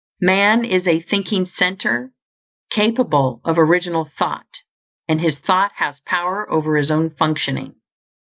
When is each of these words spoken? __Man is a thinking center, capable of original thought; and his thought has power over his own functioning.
__Man 0.27 0.67
is 0.67 0.87
a 0.87 0.99
thinking 0.99 1.45
center, 1.45 2.11
capable 2.71 3.39
of 3.45 3.59
original 3.59 4.09
thought; 4.17 4.63
and 5.07 5.21
his 5.21 5.37
thought 5.37 5.73
has 5.75 5.99
power 6.07 6.49
over 6.51 6.75
his 6.75 6.89
own 6.89 7.11
functioning. 7.11 7.75